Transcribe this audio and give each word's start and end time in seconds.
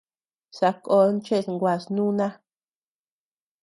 Sakón 0.57 1.11
cheʼës 1.25 1.45
nguas 1.53 1.83
núna. 1.95 2.27